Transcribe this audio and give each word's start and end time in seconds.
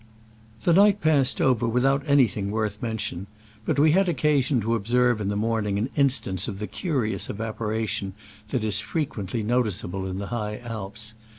The 0.63 0.73
night 0.73 0.99
passed 0.99 1.39
over 1.39 1.67
without 1.67 2.01
any 2.07 2.27
thing 2.27 2.49
worth 2.49 2.81
mention, 2.81 3.27
but 3.67 3.77
we 3.77 3.91
had 3.91 4.09
oc 4.09 4.17
casion 4.17 4.59
to 4.61 4.73
observe 4.73 5.21
in 5.21 5.29
the 5.29 5.35
morning 5.35 5.77
an 5.77 5.91
in 5.93 6.09
stance 6.09 6.47
of 6.47 6.57
the 6.57 6.65
curious 6.65 7.29
evaporation 7.29 8.13
that 8.49 8.63
is 8.63 8.79
frequently 8.79 9.43
noticeable 9.43 10.07
in 10.07 10.17
the 10.17 10.29
High 10.33 10.57
Alps. 10.57 11.13